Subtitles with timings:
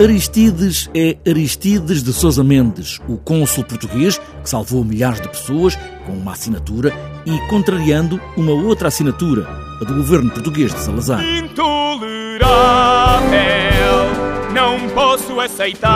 [0.00, 6.12] Aristides é Aristides de Sousa Mendes, o cônsul português que salvou milhares de pessoas com
[6.12, 6.92] uma assinatura
[7.26, 9.46] e contrariando uma outra assinatura,
[9.80, 11.22] a do governo português de Salazar.
[11.22, 12.48] Intolerável,
[14.54, 15.92] não posso aceitar.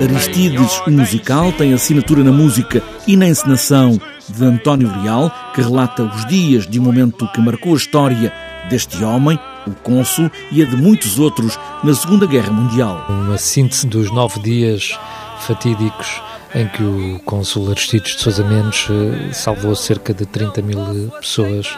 [0.00, 6.04] Aristides, o musical, tem assinatura na música e na encenação de António Leal, que relata
[6.04, 8.32] os dias de um momento que marcou a história
[8.70, 13.04] deste homem, o cônsul, e a de muitos outros na Segunda Guerra Mundial.
[13.08, 14.98] Uma síntese dos nove dias
[15.40, 16.20] fatídicos
[16.54, 21.76] em que o cônsul Aristides de Sousa Mendes eh, salvou cerca de 30 mil pessoas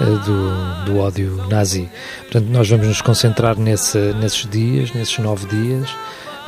[0.00, 1.88] eh, do, do ódio nazi.
[2.22, 5.90] Portanto, nós vamos nos concentrar nesse, nesses dias, nesses nove dias,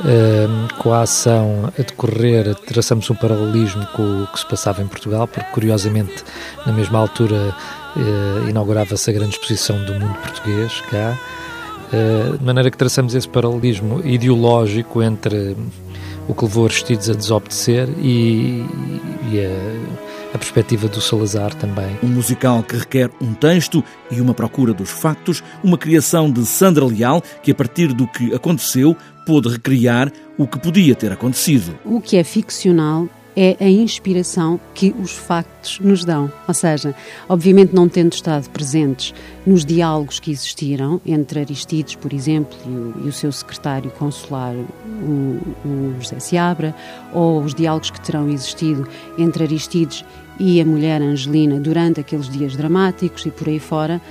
[0.01, 4.87] uh, com a ação a decorrer, traçamos um paralelismo com o que se passava em
[4.87, 6.23] Portugal, porque curiosamente,
[6.65, 7.55] na mesma altura,
[7.95, 11.17] uh, inaugurava-se a grande exposição do mundo português cá,
[11.91, 15.55] uh, de maneira que traçamos esse paralelismo ideológico entre
[16.27, 18.65] o que levou Aristides a desobedecer e,
[19.31, 21.97] e a, a, perspectiva do Salazar também.
[22.01, 26.85] Um musical que requer um texto e uma procura dos factos, uma criação de Sandra
[26.85, 28.95] Leal, que a partir do que aconteceu
[29.25, 31.77] pôde recriar o que podia ter acontecido.
[31.85, 36.31] O que é ficcional é a inspiração que os factos nos dão.
[36.47, 36.95] Ou seja,
[37.27, 39.13] obviamente não tendo estado presentes
[39.45, 44.53] nos diálogos que existiram entre Aristides, por exemplo, e o, e o seu secretário consular,
[44.53, 46.75] o, o José Seabra,
[47.13, 50.05] ou os diálogos que terão existido entre Aristides
[50.39, 54.01] e a mulher Angelina durante aqueles dias dramáticos e por aí fora,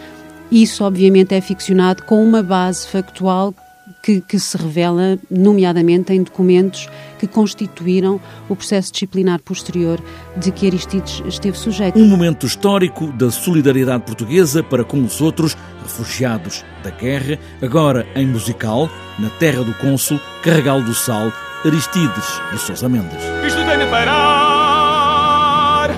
[0.50, 3.54] isso obviamente é ficcionado com uma base factual
[4.02, 10.00] que, que, se revela, nomeadamente, em documentos que constituíram o processo disciplinar posterior
[10.36, 11.98] de que Aristides esteve sujeito.
[11.98, 18.26] Um momento histórico da solidariedade portuguesa para com os outros refugiados da guerra, agora em
[18.26, 21.32] musical, na terra do cônsul, Carregal do Sal,
[21.64, 23.22] Aristides de Sousa Mendes.
[23.46, 25.90] Isto tem de parar,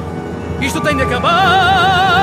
[0.61, 2.14] isto tem de acabar.